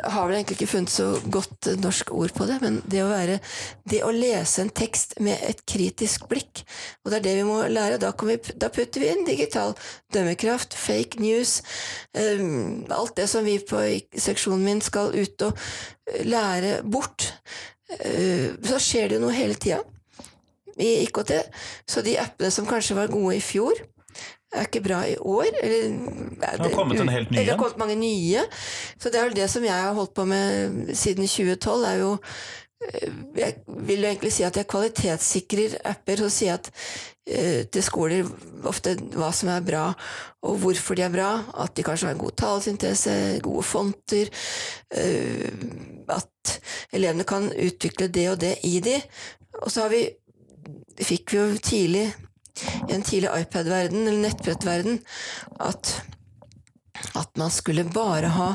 [0.04, 3.36] har vel egentlig ikke funnet så godt norsk ord på det, men det å, være,
[3.90, 6.64] det å lese en tekst med et kritisk blikk,
[7.04, 8.02] og det er det vi må lære.
[8.02, 9.70] Da, vi, da putter vi inn digital
[10.14, 11.62] dømmekraft, fake news,
[12.14, 13.80] alt det som vi på
[14.12, 15.52] seksjonen min skal ut og
[16.28, 17.32] lære bort.
[18.00, 19.82] Eh, så skjer det jo noe hele tida
[20.80, 21.34] i IKT.
[21.86, 23.78] Så de appene som kanskje var gode i fjor,
[24.54, 25.50] er ikke bra i år.
[25.62, 25.94] Eller,
[26.40, 28.44] det har kommet en helt ny Det har kommet mange nye.
[28.98, 32.12] Så det er vel det som jeg har holdt på med siden 2012, er jo
[32.82, 38.28] jeg vil jo egentlig si at jeg kvalitetssikrer apper og sier at uh, til skoler
[38.68, 39.84] ofte hva som er bra,
[40.44, 41.30] og hvorfor de er bra.
[41.64, 44.32] At de kanskje har en god talesyntese, gode fonter.
[44.94, 45.48] Uh,
[46.12, 46.58] at
[46.94, 48.98] elevene kan utvikle det og det i de.
[49.62, 50.06] Og så vi
[51.00, 52.08] fikk vi jo tidlig,
[52.88, 55.00] i en tidlig iPad-verden, eller nettbrettverden,
[55.60, 55.96] at
[57.18, 58.50] at man skulle bare ha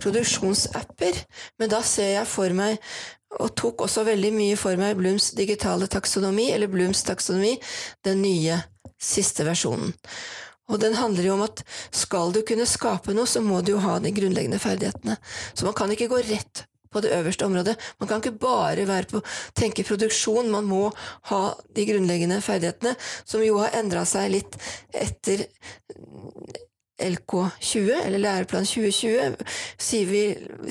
[0.00, 1.16] produksjonsapper.
[1.58, 2.76] Men da ser jeg for meg,
[3.36, 7.56] og tok også veldig mye for meg, Blooms digitale taksonomi, eller Blooms taksonomi,
[8.06, 8.56] den nye,
[8.98, 9.92] siste versjonen.
[10.68, 11.62] Og den handler jo om at
[11.94, 15.16] skal du kunne skape noe, så må du jo ha de grunnleggende ferdighetene.
[15.54, 17.76] Så man kan ikke gå rett på det øverste området.
[18.00, 19.22] Man kan ikke bare være på
[19.56, 20.88] tenke produksjon, man må
[21.30, 21.42] ha
[21.76, 22.94] de grunnleggende ferdighetene,
[23.28, 24.58] som jo har endra seg litt
[24.92, 25.46] etter
[26.98, 29.36] LK20, eller Læreplan 2020.
[29.78, 30.22] Sier vi,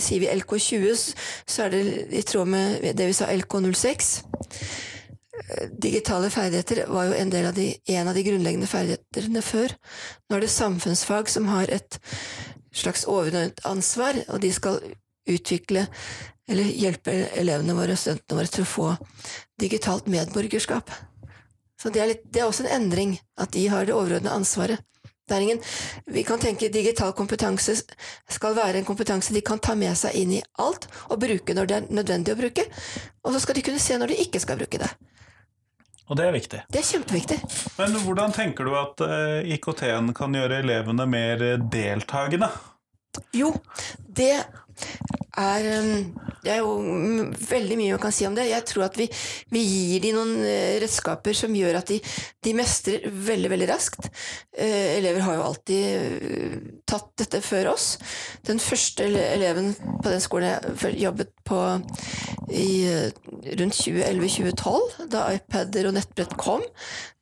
[0.01, 1.15] sier vi LK20,
[1.47, 4.13] så er det i tråd med det vi sa LK06.
[5.79, 9.75] Digitale ferdigheter var jo en, av de, en av de grunnleggende ferdighetene før.
[10.27, 11.99] Nå er det samfunnsfag som har et
[12.75, 14.81] slags overordnet ansvar, og de skal
[15.27, 15.87] utvikle
[16.47, 18.89] eller hjelpe elevene våre og studentene våre til å få
[19.59, 20.91] digitalt medborgerskap.
[21.77, 24.81] Så det er, litt, det er også en endring, at de har det overordnede ansvaret.
[25.35, 25.59] Ingen,
[26.05, 27.75] vi kan tenke digital kompetanse
[28.31, 31.67] skal være en kompetanse de kan ta med seg inn i alt og bruke når
[31.67, 32.63] det er nødvendig å bruke,
[33.23, 34.89] og så skal de kunne se når de ikke skal bruke det.
[36.07, 36.61] Og det er viktig.
[36.71, 37.37] Det er kjempeviktig.
[37.75, 42.47] Men hvordan tenker du at eh, IKT-en kan gjøre elevene mer deltakende?
[43.35, 43.51] Jo,
[43.97, 44.45] det
[45.37, 46.73] er um, Det er jo
[47.49, 48.47] veldig mye man kan si om det.
[48.49, 49.07] Jeg tror at vi,
[49.51, 51.97] vi gir dem noen eh, redskaper som gjør at de,
[52.45, 54.07] de mestrer veldig, veldig raskt.
[54.55, 56.55] Eh, elever har jo alltid eh,
[56.87, 57.89] tatt dette før oss.
[58.47, 61.59] Den første eleven på den skolen jeg jobbet på
[62.47, 62.87] i
[63.59, 66.63] rundt 2011-2012, da iPader og nettbrett kom,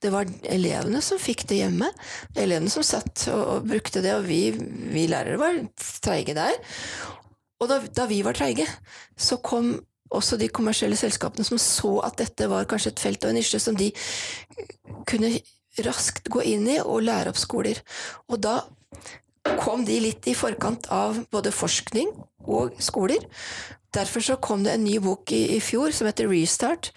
[0.04, 1.90] det var elevene som fikk det hjemme.
[2.38, 4.52] Elevene som satt og, og brukte det, og vi,
[4.94, 5.62] vi lærere var
[6.06, 6.54] treige der.
[7.66, 8.68] Og da, da vi var treige,
[9.18, 9.74] så kom
[10.14, 13.60] også de kommersielle selskapene som så at dette var kanskje et felt og en nisje
[13.62, 13.90] som de
[15.10, 15.34] kunne
[15.86, 17.82] raskt gå inn i og lære opp skoler.
[18.30, 18.60] Og da
[19.60, 22.14] kom de litt i forkant av både forskning
[22.46, 23.26] og skoler.
[23.96, 26.92] Derfor så kom det en ny bok i, i fjor som heter Restart,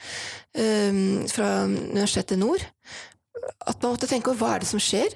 [0.59, 2.64] um, fra Universitetet Nord.
[3.64, 5.14] At man måtte tenke over hva er det som skjer.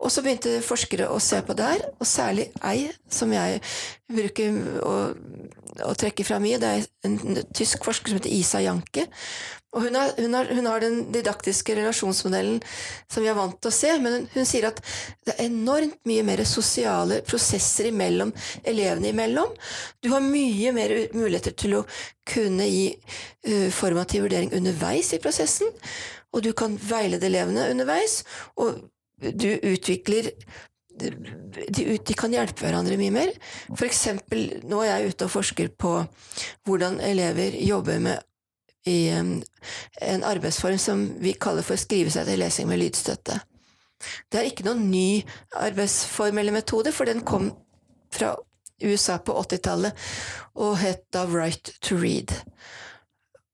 [0.00, 3.60] Og så begynte forskere å se på det her, og særlig ei som jeg
[4.10, 4.92] bruker å,
[5.84, 6.60] å trekke fra mye.
[6.60, 9.04] Det er en tysk forsker som heter Isa Janke.
[9.70, 12.56] Og hun, har, hun, har, hun, har den didaktiske relasjonsmodellen
[13.12, 14.80] som vi er vant til å se, men hun, hun sier at
[15.28, 18.32] det er enormt mye mer sosiale prosesser imellom
[18.66, 19.52] elevene imellom.
[20.02, 21.84] Du har mye mer muligheter til å
[22.30, 25.70] kunne gi uh, formativ vurdering underveis i prosessen,
[26.34, 28.24] og du kan veilede elevene underveis.
[28.58, 28.80] og
[29.20, 30.32] du utvikler
[31.00, 33.30] de, de kan hjelpe hverandre mye mer.
[33.68, 35.94] For eksempel, nå er jeg ute og forsker på
[36.68, 38.26] hvordan elever jobber med
[38.88, 39.34] i em,
[40.00, 43.38] en arbeidsform som vi kaller for skrive seg til lesing med lydstøtte.
[44.32, 45.20] Det er ikke noen ny
[45.60, 47.50] arbeidsform eller metode, for den kom
[48.12, 48.32] fra
[48.80, 50.08] USA på 80-tallet
[50.64, 52.32] og het da Right to Read.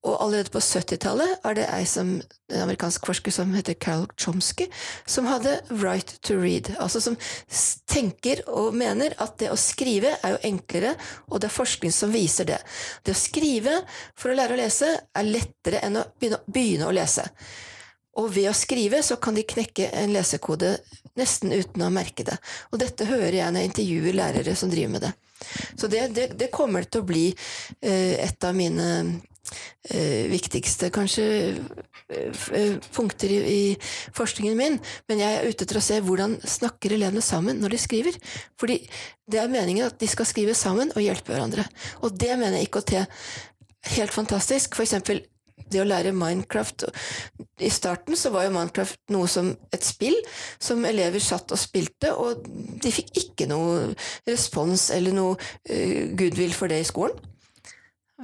[0.06, 2.12] Og allerede på 70-tallet er det som,
[2.52, 4.68] en amerikansk forsker som heter Carol Chomsky,
[5.06, 6.70] som hadde right to read.
[6.78, 7.18] Altså som
[7.90, 10.94] tenker og mener at det å skrive er jo enklere,
[11.26, 12.60] og det er forskning som viser det.
[13.02, 13.80] Det å skrive
[14.14, 17.26] for å lære å lese er lettere enn å begynne, begynne å lese.
[18.16, 20.76] Og ved å skrive så kan de knekke en lesekode
[21.18, 22.36] nesten uten å merke det.
[22.72, 25.14] Og dette hører jeg når jeg intervjuer lærere som driver med det.
[25.76, 28.86] Så det, det, det kommer til å bli eh, et av mine
[30.30, 33.60] viktigste kanskje eh, eh, punkter i, i
[34.16, 34.80] forskningen min.
[35.10, 38.18] Men jeg er ute etter å se hvordan snakker elevene sammen når de skriver.
[38.60, 38.80] Fordi
[39.30, 41.66] det er meningen at de skal skrive sammen og hjelpe hverandre.
[42.02, 42.96] Og det mener IKT
[43.96, 44.76] helt fantastisk.
[44.76, 45.22] For eksempel
[45.72, 46.84] det å lære Minecraft
[47.64, 50.14] I starten så var jo Minecraft noe som et spill
[50.62, 52.44] som elever satt og spilte, og
[52.82, 53.88] de fikk ikke noe
[54.28, 57.16] respons eller noe eh, goodwill for det i skolen.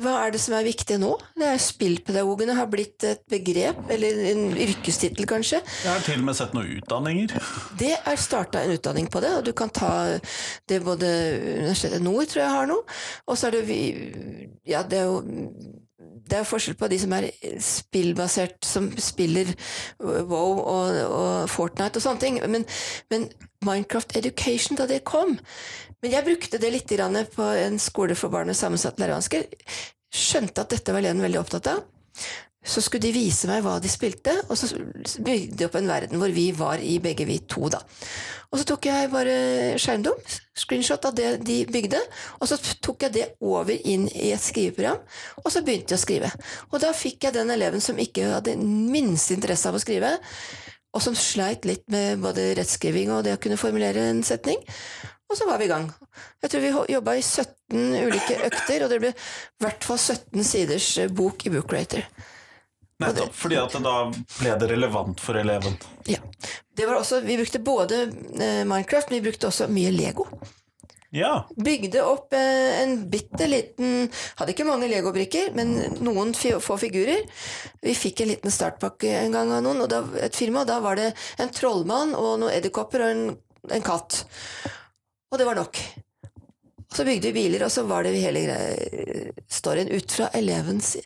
[0.01, 1.11] Hva er det som er viktig nå?
[1.37, 5.61] Det er Spillpedagogene har blitt et begrep, eller en yrkestittel kanskje.
[5.85, 7.35] Jeg har til og med sett noen utdanninger.
[7.77, 9.93] Det er starta en utdanning på det, og du kan ta
[10.69, 11.13] det både
[11.61, 13.81] Universitetet Nord tror jeg har noe, og så er det
[14.65, 15.21] Ja, det er jo
[16.33, 17.29] det er forskjell på de som er
[17.61, 19.51] spillbasert, som spiller
[20.01, 22.39] Wow og, og Fortnite og sånne ting.
[22.49, 22.65] Men,
[23.13, 23.27] men
[23.67, 25.37] Minecraft Education, da det kom
[26.03, 26.95] Men jeg brukte det litt
[27.37, 29.47] på en skole for barn med sammensatte lærevansker.
[30.13, 31.85] Skjønte at dette var elevene veldig opptatt av.
[32.63, 34.69] Så skulle de vise meg hva de spilte, og så
[35.23, 37.81] bygde de opp en verden hvor vi var i begge vi to, da.
[38.53, 39.35] Og så tok jeg bare
[39.81, 40.19] skjermdom,
[40.63, 41.99] screenshot av det de bygde,
[42.39, 45.01] og så tok jeg det over inn i et skriveprogram,
[45.43, 46.31] og så begynte jeg å skrive.
[46.71, 50.13] Og da fikk jeg den eleven som ikke hadde minste interesse av å skrive,
[50.93, 54.61] og som sleit litt med både rettskriving og det å kunne formulere en setning.
[55.33, 55.87] Og så var vi i gang.
[56.45, 60.45] Jeg tror vi jobba i 17 ulike økter, og det ble i hvert fall 17
[60.45, 62.05] siders eh, bok i Bookrater.
[63.03, 65.79] Nettopp, fordi at da ble det relevant for eleven.
[66.07, 66.21] Ja.
[66.77, 70.29] Det var også, vi brukte både eh, Minecraft, men vi brukte også mye Lego.
[71.13, 74.07] Ja, Bygde opp eh, en bitte liten
[74.39, 77.27] Hadde ikke mange legobrikker, men noen få figurer.
[77.85, 80.79] Vi fikk en liten startpakke en gang av noen, og da, et firma, og da
[80.85, 83.27] var det en trollmann og noen edderkopper og en,
[83.77, 84.23] en katt.
[85.33, 85.79] Og det var nok.
[86.93, 88.43] Så bygde vi biler, og så var det hele
[89.49, 90.99] storyen ut fra elevens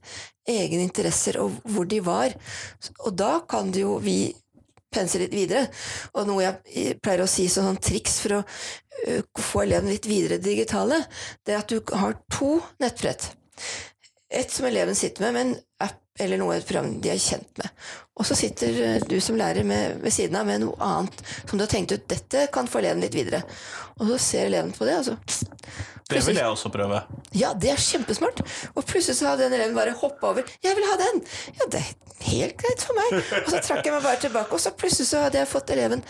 [0.46, 2.34] egne interesser og hvor de var.
[3.06, 4.34] Og da kan det jo vi
[4.90, 5.66] pense litt videre.
[6.18, 8.42] Og noe jeg pleier å si som sånn triks for å
[9.38, 11.02] få eleven litt videre digitale,
[11.46, 13.28] det er at du har to nettbrett.
[14.26, 17.60] Et som eleven sitter med, med en app eller noe et program de er kjent
[17.60, 17.88] med.
[18.16, 21.66] Og så sitter du som lærer med, ved siden av med noe annet som du
[21.66, 23.42] har tenkt ut dette kan få eleven litt videre.
[23.98, 25.16] Og så ser eleven på det, og så
[26.06, 27.00] det vil jeg også prøve.
[27.34, 28.40] ja, det er kjempesmart.
[28.74, 30.42] Og plutselig så hadde den eleven bare hoppa over.
[30.62, 31.22] 'Jeg vil ha den!'
[31.58, 31.88] Ja, det er
[32.30, 33.16] helt greit for meg.
[33.42, 36.04] Og så trakk jeg meg bare tilbake, og så plutselig så hadde jeg fått eleven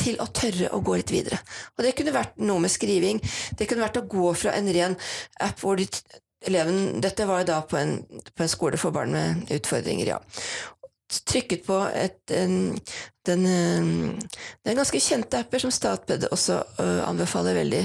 [0.00, 1.38] til å tørre å gå litt videre.
[1.76, 3.20] Og det kunne vært noe med skriving.
[3.58, 4.96] Det kunne vært å gå fra en ren
[5.40, 5.86] app hvor de
[6.48, 7.98] eleven Dette var da på en,
[8.34, 10.20] på en skole for barn med utfordringer, ja
[11.12, 12.78] trykket på et, en,
[13.26, 17.82] den, den, er ganske kjente apper som Statped også uh, anbefaler veldig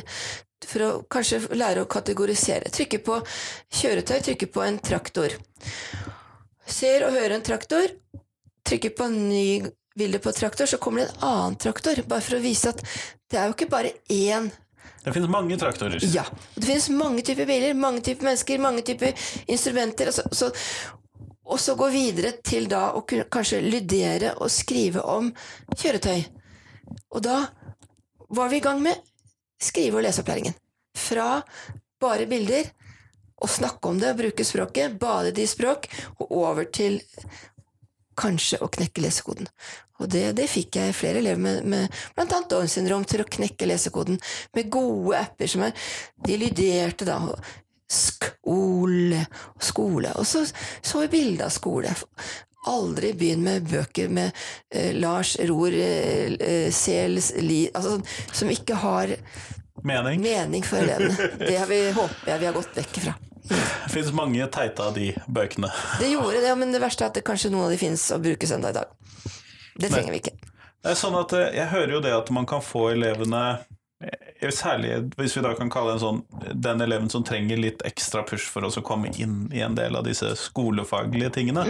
[0.67, 2.71] for å kanskje lære å kategorisere.
[2.73, 3.19] Trykke på
[3.77, 5.35] kjøretøy, trykke på en traktor.
[6.67, 7.93] Ser og hører en traktor,
[8.67, 9.49] trykker på en ny
[9.97, 12.81] bilde på traktor, så kommer det en annen traktor, bare for å vise at
[13.29, 14.49] det er jo ikke bare én
[15.07, 16.03] Det finnes mange traktorer.
[16.11, 16.25] ja.
[16.55, 19.13] Det finnes mange typer biler, mange typer mennesker, mange typer
[19.47, 20.11] instrumenter.
[20.11, 20.51] Altså, så,
[21.47, 25.29] og så gå videre til da å kunne kanskje lydere og skrive om
[25.71, 26.25] kjøretøy.
[27.15, 27.37] Og da
[28.35, 28.99] var vi i gang med
[29.63, 30.57] skrive- og leseopplæringen.
[30.97, 31.37] Fra
[32.03, 32.67] bare bilder,
[33.37, 35.87] og snakke om det, bruke språket, bade det i språk,
[36.19, 36.99] og over til
[38.17, 39.47] kanskje å knekke lesekoden.
[39.97, 42.41] Og det, det fikk jeg flere elever med, med bl.a.
[42.49, 44.19] Downs syndrom til å knekke lesekoden
[44.55, 45.87] med gode apper som er
[46.25, 47.19] De lyderte da
[47.87, 49.21] skole
[49.55, 51.93] og skole, og så så vi bilde av skole.
[52.67, 54.35] Aldri begynn med bøker med
[54.75, 59.13] eh, Lars Ror eh, eh, Sels li, altså, sånn som ikke har
[59.87, 60.19] Mening.
[60.19, 61.29] mening for elevene.
[61.39, 63.15] Det har vi, håper jeg vi har gått vekk fra.
[63.47, 65.69] Det finnes mange teite av de bøkene.
[66.01, 68.25] Det gjorde det, men det verste er at det kanskje noen av de finnes og
[68.25, 68.91] brukes enda i dag.
[69.77, 70.37] Det trenger vi ikke.
[70.83, 73.43] Det er sånn at eh, Jeg hører jo det at man kan få elevene
[74.03, 76.19] eh, Særlig hvis vi da kan kalle en sånn
[76.53, 80.05] den eleven som trenger litt ekstra push for å komme inn i en del av
[80.05, 81.63] disse skolefaglige tingene,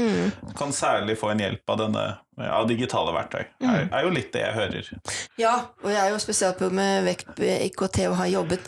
[0.59, 2.03] kan særlig få en hjelp av denne
[2.37, 3.45] av digitale verktøy.
[3.63, 4.91] Er, er jo litt det jeg hører.
[5.39, 8.67] Ja, og jeg er jo på med vekt på IKT og har jobbet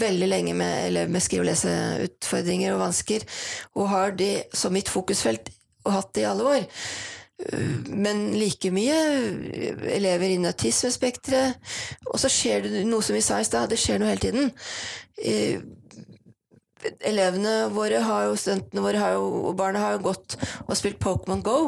[0.00, 3.28] veldig lenge med elever med skrive- og leseutfordringer og vansker,
[3.76, 5.52] og har det som mitt fokusfelt
[5.84, 6.66] og hatt det i alle år.
[7.86, 8.96] Men like mye
[9.94, 11.58] elever innen autismespekteret.
[12.10, 14.50] Og så skjer det noe som vi sa i stad, det skjer noe hele tiden.
[16.82, 21.42] Eh, Elevene våre jo, studentene våre jo, og barna har jo gått og spilt Pokémon
[21.44, 21.58] Go.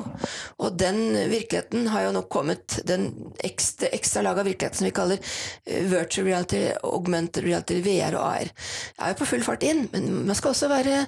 [0.61, 3.11] Og den virkeligheten har jo nå kommet, den
[3.47, 5.21] ekstra, ekstra laget av virkeligheten som vi kaller
[5.67, 9.87] eh, virtual reality, augmented reality, VR og AR, Jeg er jo på full fart inn.
[9.93, 11.05] Men man skal også være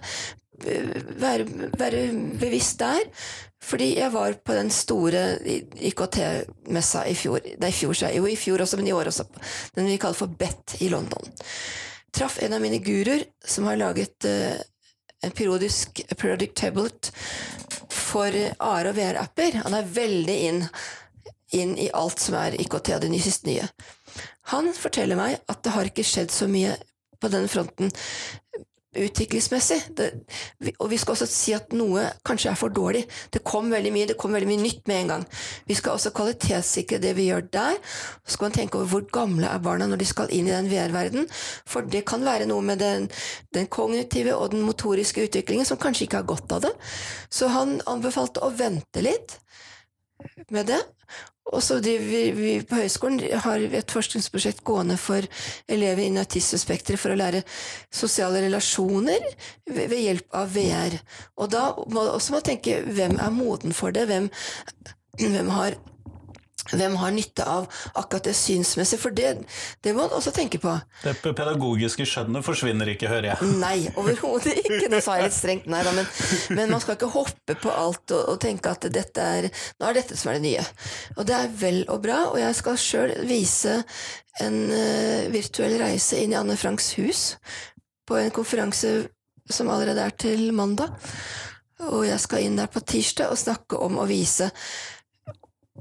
[0.62, 1.46] være,
[1.78, 2.02] være
[2.40, 3.08] bevisst der.
[3.62, 5.38] Fordi jeg var på den store
[5.78, 7.44] IKT-messa i fjor.
[7.62, 9.26] Nei, i fjor, jo i fjor også, men i år også.
[9.76, 11.30] Den vi kaller for BET i London.
[12.12, 14.58] Traff en av mine guruer som har laget uh,
[15.22, 17.12] en periodisk periodic tablet
[17.92, 19.62] for AR- og VR-apper.
[19.64, 20.62] Han er veldig inn,
[21.54, 23.68] inn i alt som er IKT og det siste nye.
[24.52, 26.74] Han forteller meg at det har ikke skjedd så mye
[27.22, 27.92] på den fronten
[28.92, 29.78] utviklingsmessig.
[29.96, 30.08] Det,
[30.78, 33.04] og vi skal også si at noe kanskje er for dårlig.
[33.32, 35.26] Det kom veldig mye, det kom veldig mye nytt med en gang.
[35.68, 37.78] Vi skal også kvalitetssikre det vi gjør der.
[38.26, 40.70] Så skal man tenke over hvor gamle er barna når de skal inn i den
[40.72, 41.28] VR-verdenen.
[41.68, 43.08] For det kan være noe med den,
[43.56, 46.74] den, kognitive og den motoriske utviklingen som kanskje ikke har godt av det.
[47.32, 49.38] Så han anbefalte å vente litt
[50.52, 50.82] med det.
[51.50, 55.26] Og så driver vi, på høyskolen har et forskningsprosjekt gående for
[55.66, 57.42] elever innen autismespekteret for å lære
[57.92, 59.26] sosiale relasjoner
[59.66, 60.98] ved hjelp av VR.
[61.42, 64.06] Og da må man også tenke hvem er moden for det?
[64.10, 64.30] Hvem,
[65.18, 65.76] hvem har
[66.70, 67.66] hvem har nytte av
[67.98, 69.00] akkurat det synsmessige?
[69.02, 69.32] For det,
[69.82, 70.74] det må man også tenke på.
[71.02, 73.50] Det pedagogiske skjønnet forsvinner ikke, hører jeg.
[73.64, 74.86] Nei, overhodet ikke.
[74.92, 76.08] Nå sa jeg litt strengt nei, da, men,
[76.54, 80.18] men, man skal ikke hoppe på alt og, og, tenke at er, nå er dette
[80.18, 80.66] som er det nye.
[81.16, 83.80] Og det er vel og bra, og jeg skal sjøl vise
[84.40, 87.24] en uh, virtuell reise inn i Anne Franks hus
[88.08, 88.94] på en konferanse
[89.50, 90.94] som allerede er til mandag.
[91.90, 94.52] Og jeg skal inn der på tirsdag og snakke om å vise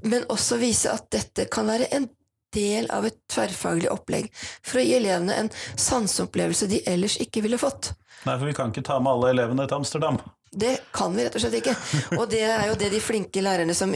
[0.04, 2.10] men også vise at dette kan være en
[2.56, 7.60] del av et tverrfaglig opplegg for å gi elevene en sanseopplevelse de ellers ikke ville
[7.62, 7.94] fått.
[8.28, 10.20] Nei, for vi kan ikke ta med alle elevene til Amsterdam.
[10.52, 11.74] Det kan vi rett og slett ikke.
[12.18, 13.94] Og det er jo det de flinke lærerne som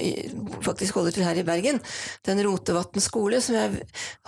[0.63, 1.81] faktisk holder til her i Bergen,
[2.23, 3.81] den Rotevatn skole, som jeg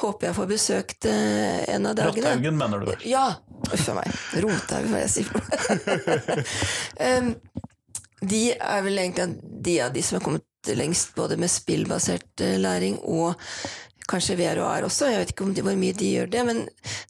[0.03, 2.25] håper jeg får besøkt eh, en av dagene.
[2.27, 3.07] Rotthaugen, mener du vel?
[3.07, 3.29] Ja.
[3.71, 4.19] Uff a meg.
[4.43, 6.43] Rothaugen, hva jeg sier for
[7.07, 7.31] um,
[8.27, 12.97] De er vel egentlig de av de som har kommet lengst både med spillbasert læring
[13.03, 13.37] og
[14.07, 15.11] kanskje VR og AR også.
[15.11, 16.63] Jeg vet ikke de, hvor mye de gjør det, men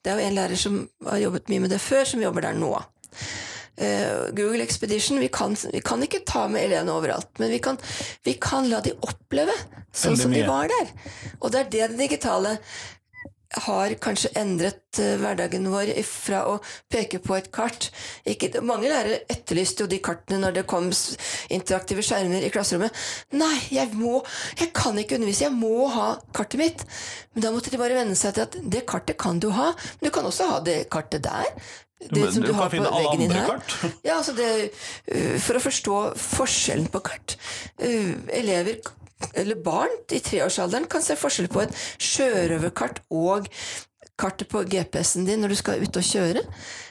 [0.04, 2.58] det er jo en lærer som har jobbet mye med det før, som jobber der
[2.58, 2.74] nå.
[3.78, 7.78] Uh, Google Expedition vi kan, vi kan, ikke ta med elevene overalt, men vi kan,
[8.26, 9.54] vi kan la de oppleve
[9.94, 10.90] sånn som de var der.
[11.38, 12.56] Og det er det det digitale
[13.68, 16.58] har kanskje endret uh, hverdagen vår fra å
[16.92, 17.90] peke på et kart
[18.28, 20.90] ikke, Mange lærere etterlyste jo de kartene når det kom
[21.54, 22.94] interaktive skjermer i klasserommet.
[23.38, 24.20] Nei, jeg må
[24.60, 26.86] Jeg kan ikke undervise, jeg må ha kartet mitt.
[27.34, 30.10] Men da måtte de bare venne seg til at det kartet kan du ha, men
[30.10, 31.52] du kan også ha det kartet der.
[31.98, 33.58] Det som du du, har på veggen din her.
[34.06, 34.70] Ja, altså det,
[35.10, 37.38] uh, for å forstå forskjellen på kart.
[37.82, 38.82] Uh, elever
[39.34, 43.50] eller barn i treårsalderen kan se forskjell på et sjørøverkart og
[44.18, 46.42] kartet på GPS-en din når du skal ut og kjøre.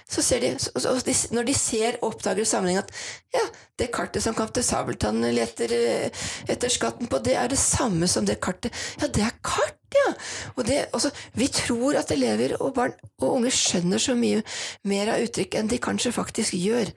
[0.06, 2.92] Så de, de, når de ser og oppdager sammenheng at
[3.34, 3.42] ja,
[3.80, 8.26] det kartet som kaptein Sabeltann leter eh, etter skatten på, det er det samme som
[8.28, 8.74] det kartet.
[9.02, 10.12] Ja, det er kart, ja!
[10.54, 14.44] Og det, også, vi tror at elever og barn og unge skjønner så mye
[14.86, 16.94] mer av uttrykk enn de kanskje faktisk gjør.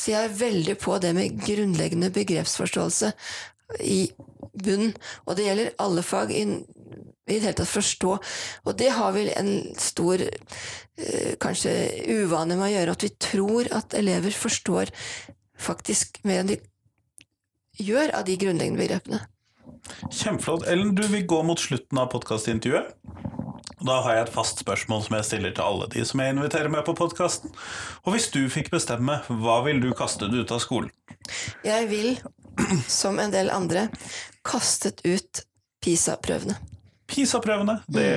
[0.00, 3.10] Så jeg er veldig på det med grunnleggende begrepsforståelse
[3.78, 4.02] i
[4.52, 4.94] bunnen.
[5.26, 8.16] Og det gjelder alle fag i, i det hele tatt forstå.
[8.66, 11.74] Og det har vel en stor eh, kanskje
[12.10, 14.94] uvane med å gjøre at vi tror at elever forstår
[15.60, 16.60] faktisk mer enn de
[17.80, 19.20] gjør av de grunnleggende begrepene.
[20.10, 20.66] Kjempeflott.
[20.68, 22.96] Ellen, du vil gå mot slutten av podkastintervjuet.
[23.80, 26.68] Da har jeg et fast spørsmål som jeg stiller til alle de som jeg inviterer
[26.72, 27.52] med på podkasten.
[28.04, 30.90] Og hvis du fikk bestemme, hva vil du kaste ut av skolen?
[31.64, 32.18] Jeg vil,
[32.88, 33.88] som en del andre,
[34.46, 35.42] kastet ut
[35.84, 36.56] PISA-prøvene.
[37.10, 37.80] PISA-prøvene.
[37.90, 38.10] Det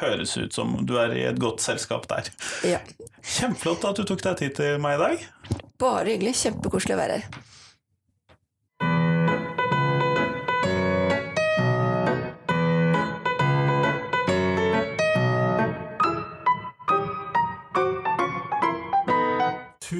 [0.00, 2.30] høres ut som du er i et godt selskap der.
[2.66, 2.80] Ja.
[3.20, 5.26] Kjempeflott at du tok deg tid til meg i dag.
[5.78, 6.36] Bare hyggelig.
[6.40, 7.42] Kjempekoselig å være her.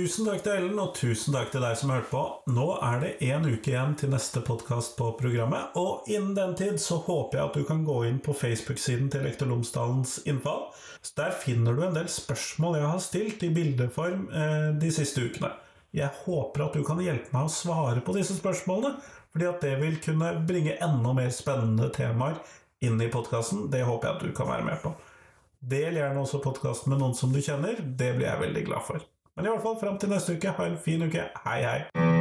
[0.09, 2.20] Tusen takk til Ellen, og tusen takk til deg som hørte på.
[2.56, 6.78] Nå er det én uke igjen til neste podkast på programmet, og innen den tid
[6.80, 10.62] så håper jeg at du kan gå inn på Facebook-siden til Lektor Lomsdalens innfall.
[11.04, 15.26] Så Der finner du en del spørsmål jeg har stilt i bildeform eh, de siste
[15.28, 15.52] ukene.
[15.92, 18.94] Jeg håper at du kan hjelpe meg å svare på disse spørsmålene,
[19.36, 22.40] fordi at det vil kunne bringe enda mer spennende temaer
[22.80, 23.68] inn i podkasten.
[23.68, 24.96] Det håper jeg at du kan være med på.
[25.61, 27.76] Del gjerne også podkasten med noen som du kjenner.
[27.76, 29.09] Det blir jeg veldig glad for.
[29.39, 31.28] Men i hvert fall fram til neste uke, ha en fin uke.
[31.45, 32.17] Hei, hei.